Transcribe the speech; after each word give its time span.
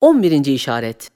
11. 0.00 0.46
işaret 0.46 1.10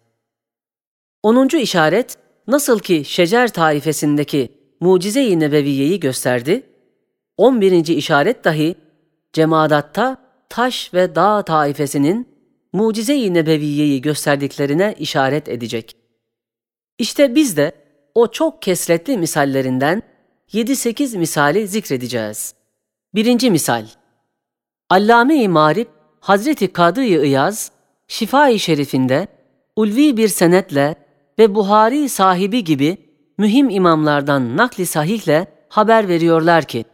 10. 1.22 1.48
işaret 1.48 2.16
nasıl 2.46 2.78
ki 2.78 3.04
şecer 3.04 3.52
tarifesindeki 3.52 4.48
mucize-i 4.80 5.40
nebeviyeyi 5.40 6.00
gösterdi, 6.00 6.62
11. 7.36 7.86
işaret 7.86 8.44
dahi 8.44 8.74
cemadatta 9.32 10.16
taş 10.48 10.94
ve 10.94 11.14
dağ 11.14 11.42
taifesinin 11.42 12.28
mucize-i 12.72 13.34
nebeviyeyi 13.34 14.00
gösterdiklerine 14.00 14.94
işaret 14.98 15.48
edecek. 15.48 15.96
İşte 16.98 17.34
biz 17.34 17.56
de 17.56 17.72
o 18.14 18.30
çok 18.30 18.62
kesretli 18.62 19.18
misallerinden 19.18 20.02
7-8 20.52 21.18
misali 21.18 21.68
zikredeceğiz. 21.68 22.54
Birinci 23.14 23.50
misal 23.50 23.86
Allame-i 24.90 25.48
Marif 25.48 25.88
Hazreti 26.20 26.72
Kadı-i 26.72 27.26
İyaz, 27.26 27.71
Şifa-i 28.12 28.58
Şerifinde 28.58 29.28
ulvi 29.76 30.16
bir 30.16 30.28
senetle 30.28 30.94
ve 31.38 31.54
Buhari 31.54 32.08
sahibi 32.08 32.64
gibi 32.64 32.96
mühim 33.38 33.70
imamlardan 33.70 34.56
nakli 34.56 34.86
sahihle 34.86 35.46
haber 35.68 36.08
veriyorlar 36.08 36.64
ki, 36.64 36.84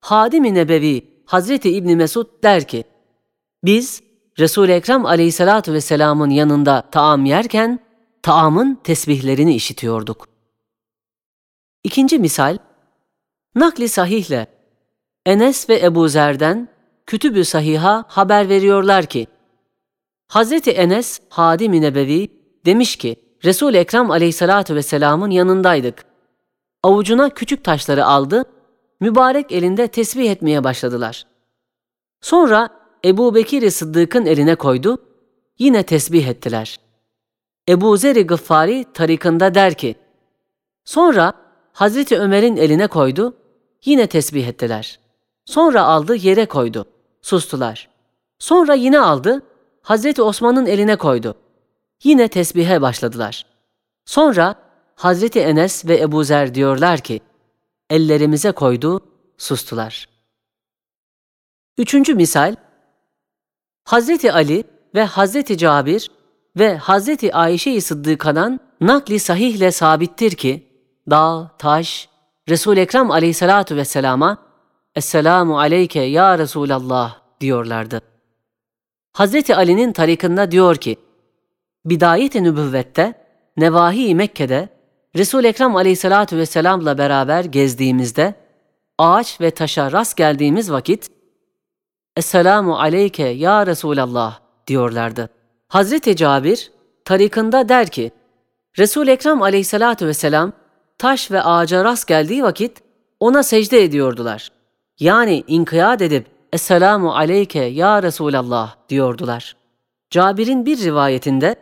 Hadim-i 0.00 0.54
Nebevi 0.54 1.22
Hazreti 1.24 1.70
İbni 1.70 1.96
Mesud 1.96 2.26
der 2.42 2.68
ki, 2.68 2.84
biz 3.64 4.02
Resul-i 4.38 4.72
Ekrem 4.72 5.06
aleyhissalatu 5.06 5.72
vesselamın 5.72 6.30
yanında 6.30 6.90
taam 6.90 7.24
yerken, 7.24 7.80
taamın 8.22 8.78
tesbihlerini 8.84 9.54
işitiyorduk. 9.54 10.28
İkinci 11.84 12.18
misal, 12.18 12.58
nakli 13.54 13.88
sahihle 13.88 14.46
Enes 15.26 15.68
ve 15.68 15.80
Ebu 15.80 16.08
Zer'den 16.08 16.68
Kütüb-ü 17.06 17.44
Sahih'a 17.44 18.04
haber 18.08 18.48
veriyorlar 18.48 19.06
ki, 19.06 19.26
Hazreti 20.28 20.70
Enes 20.70 21.20
Hadim-i 21.28 21.80
Nebevi 21.80 22.28
demiş 22.66 22.96
ki, 22.96 23.16
Resul-i 23.44 23.76
Ekrem 23.76 24.10
aleyhissalatu 24.10 24.74
vesselamın 24.74 25.30
yanındaydık. 25.30 26.04
Avucuna 26.82 27.30
küçük 27.30 27.64
taşları 27.64 28.06
aldı, 28.06 28.44
mübarek 29.00 29.52
elinde 29.52 29.88
tesbih 29.88 30.30
etmeye 30.30 30.64
başladılar. 30.64 31.26
Sonra 32.20 32.68
Ebu 33.04 33.34
Bekir 33.34 33.70
Sıddık'ın 33.70 34.26
eline 34.26 34.54
koydu, 34.54 34.98
yine 35.58 35.82
tesbih 35.82 36.26
ettiler. 36.26 36.80
Ebu 37.68 37.96
Zer-i 37.96 38.26
Gıffari 38.26 38.84
tarikında 38.94 39.54
der 39.54 39.74
ki, 39.74 39.94
Sonra 40.84 41.32
Hazreti 41.72 42.18
Ömer'in 42.18 42.56
eline 42.56 42.86
koydu, 42.86 43.36
yine 43.84 44.06
tesbih 44.06 44.46
ettiler. 44.46 45.00
Sonra 45.44 45.84
aldı 45.84 46.16
yere 46.16 46.46
koydu, 46.46 46.84
sustular. 47.22 47.88
Sonra 48.38 48.74
yine 48.74 49.00
aldı, 49.00 49.42
Hazreti 49.88 50.22
Osman'ın 50.22 50.66
eline 50.66 50.96
koydu. 50.96 51.34
Yine 52.04 52.28
tesbihe 52.28 52.80
başladılar. 52.80 53.46
Sonra 54.04 54.54
Hazreti 54.94 55.40
Enes 55.40 55.86
ve 55.86 56.00
Ebu 56.00 56.24
Zer 56.24 56.54
diyorlar 56.54 57.00
ki, 57.00 57.20
ellerimize 57.90 58.52
koydu, 58.52 59.00
sustular. 59.38 60.08
Üçüncü 61.78 62.14
misal, 62.14 62.56
Hazreti 63.84 64.32
Ali 64.32 64.64
ve 64.94 65.04
Hazreti 65.04 65.58
Cabir 65.58 66.10
ve 66.56 66.76
Hazreti 66.76 67.34
Ayşe-i 67.34 67.80
Sıddıka'dan 67.80 68.60
nakli 68.80 69.18
sahihle 69.18 69.72
sabittir 69.72 70.30
ki, 70.30 70.66
dağ, 71.10 71.50
taş, 71.58 72.08
Resul-i 72.48 72.80
Ekrem 72.80 73.10
aleyhissalatu 73.10 73.76
vesselama, 73.76 74.38
Esselamu 74.94 75.58
aleyke 75.58 76.00
ya 76.00 76.38
Resulallah 76.38 77.18
diyorlardı. 77.40 78.17
Hazreti 79.12 79.56
Ali'nin 79.56 79.92
tarikında 79.92 80.50
diyor 80.50 80.76
ki, 80.76 80.96
Bidayet-i 81.84 82.42
Nübüvvet'te, 82.42 83.14
Nevahi-i 83.56 84.14
Mekke'de, 84.14 84.68
Resul-i 85.16 85.46
Ekrem 85.46 85.76
aleyhissalatu 85.76 86.36
vesselamla 86.36 86.98
beraber 86.98 87.44
gezdiğimizde, 87.44 88.34
ağaç 88.98 89.40
ve 89.40 89.50
taşa 89.50 89.92
rast 89.92 90.16
geldiğimiz 90.16 90.72
vakit, 90.72 91.10
Esselamu 92.16 92.78
aleyke 92.78 93.28
ya 93.28 93.66
Resulallah 93.66 94.40
diyorlardı. 94.66 95.28
Hazreti 95.68 96.16
Cabir, 96.16 96.70
tarikında 97.04 97.68
der 97.68 97.86
ki, 97.86 98.10
Resul-i 98.78 99.10
Ekrem 99.10 99.42
aleyhissalatu 99.42 100.06
vesselam, 100.06 100.52
taş 100.98 101.30
ve 101.30 101.42
ağaca 101.42 101.84
rast 101.84 102.06
geldiği 102.06 102.42
vakit, 102.42 102.82
ona 103.20 103.42
secde 103.42 103.84
ediyordular. 103.84 104.48
Yani 105.00 105.44
inkiyat 105.46 106.02
edip, 106.02 106.26
Esselamu 106.52 107.14
aleyke 107.14 107.64
ya 107.64 108.02
Resulallah 108.02 108.76
diyordular. 108.88 109.56
Cabir'in 110.10 110.66
bir 110.66 110.78
rivayetinde 110.78 111.56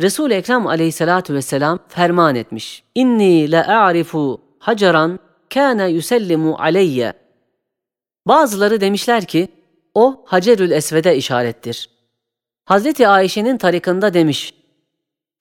Resul-i 0.00 0.34
Ekrem 0.34 0.66
aleyhissalatu 0.66 1.34
vesselam 1.34 1.78
ferman 1.88 2.34
etmiş. 2.34 2.82
İnni 2.94 3.52
la 3.52 3.84
a'rifu 3.84 4.40
hacaran 4.58 5.18
kana 5.54 5.86
yusellimu 5.86 6.56
aleyye. 6.58 7.12
Bazıları 8.26 8.80
demişler 8.80 9.24
ki 9.24 9.48
o 9.94 10.24
Hacerül 10.26 10.70
Esved'e 10.70 11.16
işarettir. 11.16 11.90
Hazreti 12.64 13.08
Ayşe'nin 13.08 13.58
tarikında 13.58 14.14
demiş. 14.14 14.54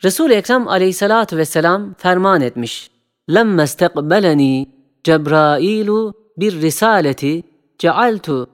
Resul-i 0.03 0.33
Ekrem 0.33 0.67
aleyhissalatu 0.67 1.37
vesselam 1.37 1.93
ferman 1.93 2.41
etmiş. 2.41 2.91
Lemme 3.33 3.63
istekbeleni 3.63 4.69
Cebrailu 5.03 6.13
bir 6.37 6.61
risaleti 6.61 7.43
cealtu 7.77 8.49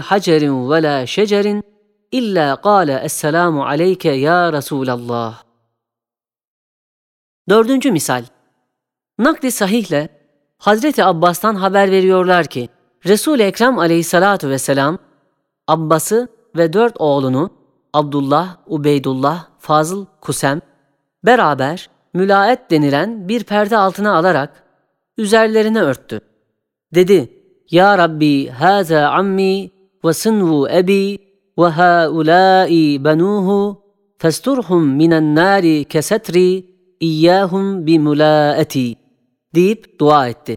hacerin 0.00 0.70
ve 0.70 0.82
la 0.82 1.06
şecerin 1.06 1.62
illa 2.12 2.60
kâle 2.60 3.00
esselamu 3.04 3.64
aleyke 3.64 4.10
ya 4.10 4.52
Resulallah. 4.52 5.42
Dördüncü 7.48 7.92
misal. 7.92 8.24
Nakli 9.18 9.50
sahihle 9.50 10.08
Hazreti 10.58 11.04
Abbas'tan 11.04 11.54
haber 11.54 11.90
veriyorlar 11.90 12.46
ki 12.46 12.68
Resul-i 13.06 13.42
Ekrem 13.42 13.78
aleyhissalatu 13.78 14.48
vesselam 14.48 14.98
Abbas'ı 15.68 16.28
ve 16.56 16.72
dört 16.72 17.00
oğlunu 17.00 17.50
Abdullah, 17.92 18.56
Ubeydullah, 18.66 19.46
Fazıl, 19.58 20.06
Kusem 20.20 20.60
beraber 21.24 21.90
mülaet 22.14 22.70
denilen 22.70 23.28
bir 23.28 23.44
perde 23.44 23.76
altına 23.76 24.16
alarak 24.16 24.64
üzerlerine 25.18 25.80
örttü. 25.80 26.20
Dedi, 26.94 27.39
ya 27.70 27.98
Rabbi 27.98 28.48
haza 28.48 29.10
ammi 29.10 29.70
ve 30.04 30.12
sınvu 30.12 30.68
ebi 30.68 31.18
ve 31.58 31.66
haulâi 31.66 33.04
benuhu 33.04 33.82
festurhum 34.18 34.86
minen 34.86 35.34
nâri 35.34 35.84
kesetri 35.84 36.66
iyyâhum 37.00 37.86
bimulâeti 37.86 38.96
deyip 39.54 40.00
dua 40.00 40.28
etti. 40.28 40.56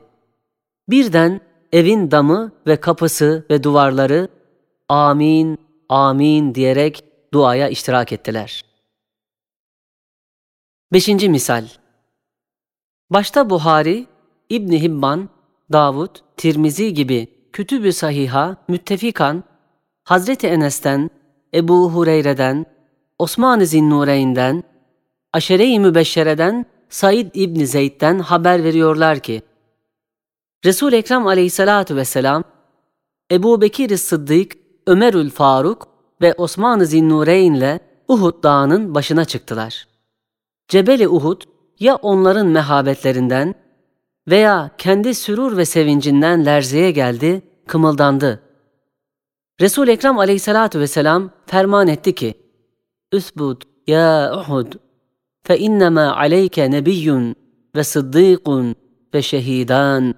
Birden 0.89 1.41
evin 1.71 2.11
damı 2.11 2.51
ve 2.67 2.75
kapısı 2.75 3.45
ve 3.49 3.63
duvarları 3.63 4.29
amin, 4.89 5.57
amin 5.89 6.55
diyerek 6.55 7.03
duaya 7.33 7.69
iştirak 7.69 8.11
ettiler. 8.11 8.65
Beşinci 10.93 11.29
misal 11.29 11.65
Başta 13.09 13.49
Buhari, 13.49 14.05
İbni 14.49 14.81
Hibban 14.81 15.29
Davud, 15.71 16.15
Tirmizi 16.37 16.93
gibi 16.93 17.27
kütübü 17.53 17.93
sahiha 17.93 18.57
müttefikan 18.67 19.43
Hazreti 20.03 20.47
Enes'ten, 20.47 21.09
Ebu 21.53 21.91
Hureyre'den, 21.91 22.65
Osman-ı 23.19 23.65
Zinnureyn'den, 23.65 24.63
Aşere-i 25.33 25.79
Mübeşşere'den 25.79 26.65
Said 26.89 27.31
İbni 27.33 27.67
Zeyd'den 27.67 28.19
haber 28.19 28.63
veriyorlar 28.63 29.19
ki, 29.19 29.41
Resul-i 30.65 30.95
Ekrem 30.95 31.27
aleyhissalatu 31.27 31.95
vesselam, 31.95 32.43
Ebu 33.31 33.61
Bekir 33.61 33.97
Sıddık, 33.97 34.51
Ömerül 34.87 35.29
Faruk 35.29 35.87
ve 36.21 36.33
Osman-ı 36.33 36.85
Zinnureyn'le 36.85 37.79
Uhud 38.07 38.43
dağının 38.43 38.95
başına 38.95 39.25
çıktılar. 39.25 39.87
Cebeli 40.67 41.07
Uhud 41.07 41.41
ya 41.79 41.95
onların 41.95 42.47
mehabetlerinden 42.47 43.55
veya 44.27 44.71
kendi 44.77 45.15
sürur 45.15 45.57
ve 45.57 45.65
sevincinden 45.65 46.45
lerzeye 46.45 46.91
geldi, 46.91 47.41
kımıldandı. 47.67 48.43
Resul 49.61 49.87
Ekrem 49.87 50.19
Aleyhissalatu 50.19 50.79
vesselam 50.79 51.31
ferman 51.45 51.87
etti 51.87 52.15
ki: 52.15 52.33
"Üsbud 53.11 53.61
ya 53.87 54.33
Uhud 54.37 54.73
fe 55.43 55.59
innema 55.59 56.15
aleyke 56.15 56.71
nebiyyun 56.71 57.35
ve 57.75 57.83
sıddîkun 57.83 58.75
ve 59.13 59.21
şehidan." 59.21 60.15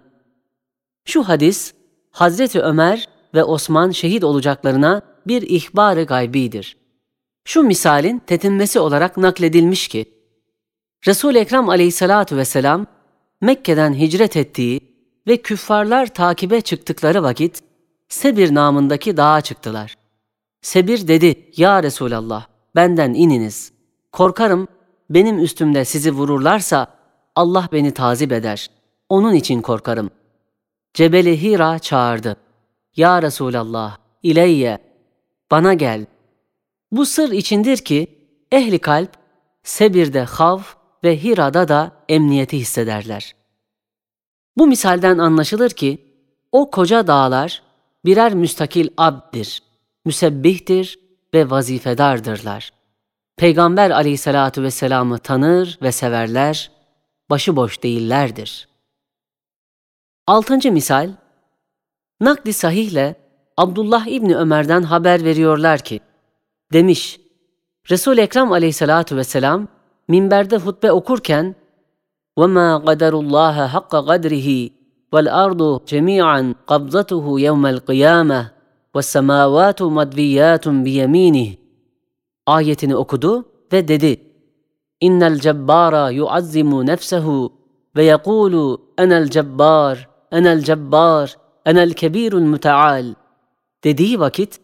Şu 1.05 1.23
hadis 1.23 1.73
Hazreti 2.11 2.61
Ömer 2.61 3.09
ve 3.33 3.43
Osman 3.43 3.91
şehit 3.91 4.23
olacaklarına 4.23 5.01
bir 5.27 5.41
ihbar-ı 5.41 6.03
gaybidir. 6.03 6.77
Şu 7.45 7.63
misalin 7.63 8.19
tetinmesi 8.19 8.79
olarak 8.79 9.17
nakledilmiş 9.17 9.87
ki 9.87 10.05
Resul 11.07 11.35
Ekrem 11.35 11.69
Aleyhissalatu 11.69 12.37
vesselam 12.37 12.87
Mekke'den 13.45 13.93
hicret 13.93 14.37
ettiği 14.37 14.79
ve 15.27 15.37
küffarlar 15.37 16.13
takibe 16.13 16.61
çıktıkları 16.61 17.23
vakit 17.23 17.61
Sebir 18.09 18.55
namındaki 18.55 19.17
dağa 19.17 19.41
çıktılar. 19.41 19.95
Sebir 20.61 21.07
dedi, 21.07 21.51
Ya 21.57 21.83
Resulallah, 21.83 22.45
benden 22.75 23.13
ininiz. 23.13 23.71
Korkarım 24.11 24.67
benim 25.09 25.39
üstümde 25.39 25.85
sizi 25.85 26.11
vururlarsa 26.11 26.87
Allah 27.35 27.69
beni 27.71 27.91
tazip 27.91 28.31
eder. 28.31 28.69
Onun 29.09 29.33
için 29.33 29.61
korkarım. 29.61 30.09
Cebeli 30.93 31.41
Hira 31.41 31.79
çağırdı. 31.79 32.37
Ya 32.95 33.21
Resulallah, 33.21 33.97
ileyye, 34.23 34.77
bana 35.51 35.73
gel. 35.73 36.05
Bu 36.91 37.05
sır 37.05 37.31
içindir 37.31 37.77
ki 37.77 38.07
ehli 38.51 38.79
kalp 38.79 39.09
Sebir'de 39.63 40.21
hav 40.21 40.59
ve 41.05 41.23
Hira'da 41.23 41.67
da 41.67 41.91
emniyeti 42.09 42.57
hissederler. 42.57 43.35
Bu 44.57 44.67
misalden 44.67 45.17
anlaşılır 45.17 45.69
ki 45.69 46.05
o 46.51 46.71
koca 46.71 47.07
dağlar 47.07 47.61
birer 48.05 48.33
müstakil 48.33 48.87
abdir, 48.97 49.63
müsebbihtir 50.05 50.99
ve 51.33 51.49
vazifedardırlar. 51.49 52.73
Peygamber 53.37 53.89
aleyhissalatu 53.89 54.63
vesselam'ı 54.63 55.19
tanır 55.19 55.79
ve 55.81 55.91
severler, 55.91 56.71
başıboş 57.29 57.83
değillerdir. 57.83 58.67
Altıncı 60.27 60.71
misal, 60.71 61.11
nakli 62.19 62.53
sahihle 62.53 63.15
Abdullah 63.57 64.07
İbni 64.07 64.35
Ömer'den 64.35 64.83
haber 64.83 65.23
veriyorlar 65.23 65.79
ki, 65.79 65.99
demiş, 66.73 67.19
Resul-i 67.89 68.21
Ekrem 68.21 68.51
aleyhissalatu 68.51 69.17
vesselam 69.17 69.67
minberde 70.08 70.56
hutbe 70.56 70.92
okurken 70.92 71.54
وَمَا 72.38 72.68
قَدَرُ 72.86 73.14
اللّٰهَ 73.24 73.56
حَقَّ 73.74 73.92
قَدْرِهِ 74.10 74.48
وَالْأَرْضُ 75.12 75.62
جَمِيعًا 75.90 76.42
قَبْضَتُهُ 76.70 77.24
يَوْمَ 77.46 77.64
الْقِيَامَةِ 77.74 78.40
وَالسَّمَاوَاتُ 78.94 79.80
مَدْوِيَّاتٌ 79.98 80.64
بِيَم۪ينِهِ 80.86 81.48
ayetini 82.46 82.96
okudu 82.96 83.44
ve 83.72 83.88
dedi 83.88 84.20
İnnel 85.00 85.38
cebbara 85.38 86.10
yuazzimu 86.10 86.86
nefsehu 86.86 87.52
ve 87.96 88.04
yekulu 88.04 88.82
enel 88.98 89.28
cebbar, 89.28 90.08
enel 90.32 90.62
cebbar, 90.62 91.36
enel 91.66 91.92
kebirul 91.92 92.42
müteal 92.42 93.14
dediği 93.84 94.20
vakit 94.20 94.60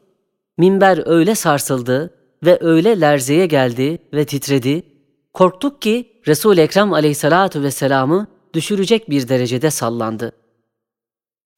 minber 0.59 1.03
öyle 1.07 1.35
sarsıldı 1.35 2.11
ve 2.45 2.59
öyle 2.61 3.01
lerzeye 3.01 3.47
geldi 3.47 3.99
ve 4.13 4.25
titredi. 4.25 4.90
Korktuk 5.34 5.82
ki 5.82 6.22
Resul 6.28 6.58
Ekrem 6.58 6.94
Aleyhissalatu 6.94 7.64
vesselam'ı 7.64 8.28
düşürecek 8.54 9.10
bir 9.10 9.30
derecede 9.30 9.72
sallandı. 9.72 10.32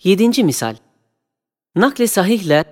Yedinci 0.04 0.44
misal. 0.44 0.76
Nakli 1.76 2.08
sahihle 2.08 2.64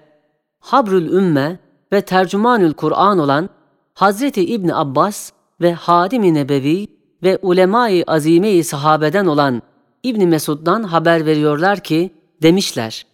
Habrül 0.59 1.13
Ümme 1.13 1.59
ve 1.94 2.01
Tercümanül 2.01 2.74
Kur'an 2.74 3.19
olan 3.19 3.50
Hazreti 3.94 4.45
İbn 4.45 4.69
Abbas 4.69 5.31
ve 5.62 5.74
Hadim-i 5.74 6.33
Nebevi 6.33 6.88
ve 7.24 7.39
ulema-i 7.42 8.03
azime-i 8.07 8.63
sahabeden 8.63 9.25
olan 9.25 9.62
İbn 10.03 10.27
Mesud'dan 10.27 10.83
haber 10.83 11.25
veriyorlar 11.25 11.80
ki 11.80 12.13
demişler. 12.42 13.06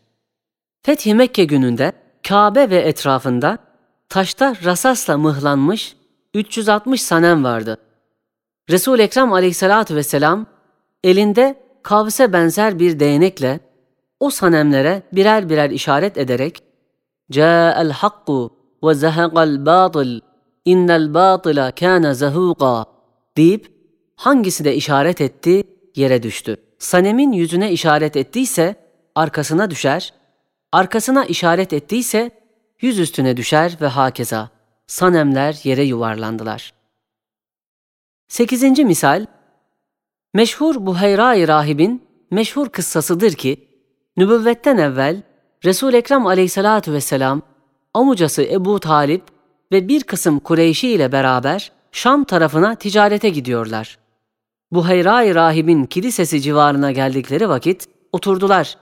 Fethi 0.81 1.15
Mekke 1.15 1.43
gününde 1.43 1.91
Kabe 2.27 2.69
ve 2.69 2.77
etrafında 2.77 3.57
taşta 4.09 4.55
rasasla 4.63 5.17
mıhlanmış 5.17 5.96
360 6.37 7.01
sanem 7.01 7.43
vardı. 7.43 7.77
Resul 8.69 8.99
Ekrem 8.99 9.33
Aleyhissalatu 9.33 9.95
vesselam 9.95 10.45
elinde 11.03 11.55
kavse 11.83 12.33
benzer 12.33 12.79
bir 12.79 12.99
değnekle 12.99 13.59
o 14.19 14.29
sanemlere 14.29 15.03
birer 15.13 15.49
birer 15.49 15.69
işaret 15.69 16.17
ederek 16.17 16.63
"Ca'el 17.31 17.91
hakku 17.91 18.53
ve 18.83 18.93
zehaqal 18.93 19.65
batıl 19.65 20.19
innel 20.65 21.13
batıla 21.13 21.71
kana 21.71 22.13
zahuqa" 22.13 22.85
deyip 23.37 23.71
hangisi 24.15 24.65
de 24.65 24.75
işaret 24.75 25.21
etti 25.21 25.63
yere 25.95 26.23
düştü. 26.23 26.57
Sanemin 26.79 27.31
yüzüne 27.31 27.71
işaret 27.71 28.15
ettiyse 28.15 28.75
arkasına 29.15 29.71
düşer, 29.71 30.13
arkasına 30.71 31.25
işaret 31.25 31.73
ettiyse 31.73 32.31
yüz 32.81 32.99
üstüne 32.99 33.37
düşer 33.37 33.77
ve 33.81 33.87
hakeza. 33.87 34.56
Sanemler 34.87 35.59
yere 35.63 35.83
yuvarlandılar. 35.83 36.73
Sekizinci 38.27 38.85
misal, 38.85 39.25
meşhur 40.33 40.85
Buheyra-i 40.85 41.47
Rahib'in 41.47 42.07
meşhur 42.31 42.69
kıssasıdır 42.69 43.31
ki, 43.31 43.67
nübüvvetten 44.17 44.77
evvel 44.77 45.21
Resul 45.65 45.93
Ekrem 45.93 46.27
aleyhissalatu 46.27 46.93
vesselam, 46.93 47.41
amucası 47.93 48.43
Ebu 48.43 48.79
Talip 48.79 49.23
ve 49.71 49.87
bir 49.87 50.03
kısım 50.03 50.39
Kureyşi 50.39 50.89
ile 50.89 51.11
beraber 51.11 51.71
Şam 51.91 52.23
tarafına 52.23 52.75
ticarete 52.75 53.29
gidiyorlar. 53.29 53.97
Buheyra-i 54.71 55.35
Rahib'in 55.35 55.85
kilisesi 55.85 56.41
civarına 56.41 56.91
geldikleri 56.91 57.49
vakit 57.49 57.87
oturdular. 58.11 58.77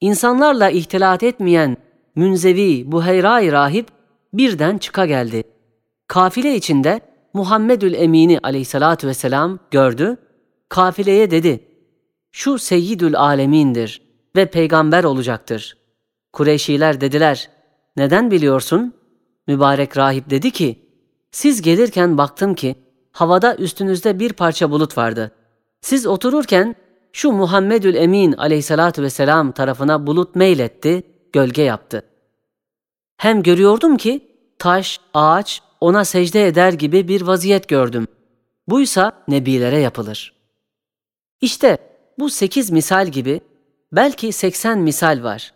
İnsanlarla 0.00 0.70
ihtilat 0.70 1.22
etmeyen 1.22 1.76
Münzevi 2.14 2.92
Buheyra-i 2.92 3.52
Rahip 3.52 3.99
birden 4.32 4.78
çıka 4.78 5.06
geldi. 5.06 5.42
Kafile 6.06 6.56
içinde 6.56 7.00
Muhammedül 7.34 7.94
Emini 7.94 8.38
aleyhissalatu 8.42 9.06
vesselam 9.06 9.58
gördü. 9.70 10.16
Kafileye 10.68 11.30
dedi, 11.30 11.60
şu 12.32 12.58
seyyidül 12.58 13.18
alemindir 13.18 14.02
ve 14.36 14.46
peygamber 14.46 15.04
olacaktır. 15.04 15.76
Kureyşiler 16.32 17.00
dediler, 17.00 17.50
neden 17.96 18.30
biliyorsun? 18.30 18.94
Mübarek 19.46 19.96
rahip 19.96 20.30
dedi 20.30 20.50
ki, 20.50 20.78
siz 21.30 21.62
gelirken 21.62 22.18
baktım 22.18 22.54
ki 22.54 22.76
havada 23.12 23.56
üstünüzde 23.56 24.18
bir 24.18 24.32
parça 24.32 24.70
bulut 24.70 24.98
vardı. 24.98 25.32
Siz 25.80 26.06
otururken 26.06 26.76
şu 27.12 27.32
Muhammedül 27.32 27.94
Emin 27.94 28.32
aleyhissalatu 28.32 29.02
vesselam 29.02 29.52
tarafına 29.52 30.06
bulut 30.06 30.34
meyletti, 30.34 31.02
gölge 31.32 31.62
yaptı. 31.62 32.02
Hem 33.20 33.42
görüyordum 33.42 33.96
ki 33.96 34.28
taş, 34.58 35.00
ağaç 35.14 35.62
ona 35.80 36.04
secde 36.04 36.46
eder 36.46 36.72
gibi 36.72 37.08
bir 37.08 37.22
vaziyet 37.22 37.68
gördüm. 37.68 38.06
Buysa 38.68 39.12
nebilere 39.28 39.78
yapılır. 39.78 40.34
İşte 41.40 41.78
bu 42.18 42.30
sekiz 42.30 42.70
misal 42.70 43.06
gibi 43.06 43.40
belki 43.92 44.32
seksen 44.32 44.78
misal 44.78 45.22
var. 45.22 45.52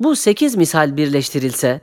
Bu 0.00 0.16
sekiz 0.16 0.56
misal 0.56 0.96
birleştirilse 0.96 1.80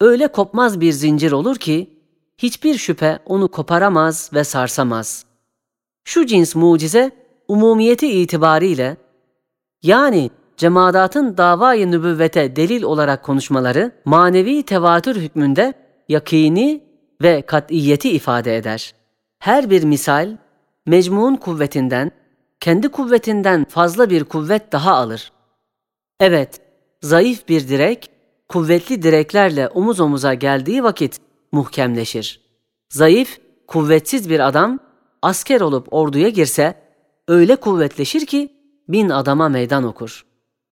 öyle 0.00 0.28
kopmaz 0.28 0.80
bir 0.80 0.92
zincir 0.92 1.32
olur 1.32 1.56
ki 1.56 1.90
hiçbir 2.38 2.78
şüphe 2.78 3.18
onu 3.26 3.48
koparamaz 3.48 4.30
ve 4.34 4.44
sarsamaz. 4.44 5.24
Şu 6.04 6.26
cins 6.26 6.54
mucize 6.54 7.10
umumiyeti 7.48 8.06
itibariyle 8.22 8.96
yani 9.82 10.30
cemaatın 10.62 11.36
davayı 11.36 11.90
nübüvvete 11.90 12.56
delil 12.56 12.82
olarak 12.82 13.22
konuşmaları 13.22 13.92
manevi 14.04 14.62
tevatür 14.62 15.16
hükmünde 15.16 15.74
yakini 16.08 16.84
ve 17.22 17.42
kat'iyeti 17.42 18.10
ifade 18.10 18.56
eder. 18.56 18.94
Her 19.38 19.70
bir 19.70 19.84
misal 19.84 20.36
mecmuun 20.86 21.36
kuvvetinden, 21.36 22.10
kendi 22.60 22.88
kuvvetinden 22.88 23.64
fazla 23.64 24.10
bir 24.10 24.24
kuvvet 24.24 24.72
daha 24.72 24.94
alır. 24.94 25.32
Evet, 26.20 26.60
zayıf 27.00 27.48
bir 27.48 27.68
direk, 27.68 28.10
kuvvetli 28.48 29.02
direklerle 29.02 29.68
omuz 29.68 30.00
omuza 30.00 30.34
geldiği 30.34 30.82
vakit 30.84 31.20
muhkemleşir. 31.52 32.40
Zayıf, 32.90 33.38
kuvvetsiz 33.66 34.30
bir 34.30 34.40
adam 34.40 34.78
asker 35.22 35.60
olup 35.60 35.88
orduya 35.90 36.28
girse 36.28 36.74
öyle 37.28 37.56
kuvvetleşir 37.56 38.26
ki 38.26 38.52
bin 38.88 39.10
adama 39.10 39.48
meydan 39.48 39.84
okur.'' 39.84 40.31